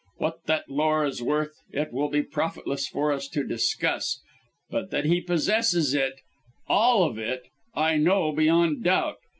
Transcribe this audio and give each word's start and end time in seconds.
What 0.17 0.45
that 0.47 0.67
lore 0.67 1.05
is 1.05 1.21
worth, 1.21 1.53
it 1.69 1.93
would 1.93 2.09
be 2.11 2.23
profitless 2.23 2.87
for 2.87 3.11
us 3.11 3.27
to 3.27 3.43
discuss, 3.45 4.19
but 4.71 4.89
that 4.89 5.05
he 5.05 5.21
possesses 5.21 5.93
it 5.93 6.15
all 6.67 7.03
of 7.03 7.19
it 7.19 7.43
I 7.75 7.97
know, 7.97 8.31
beyond 8.31 8.83
doubt. 8.83 9.17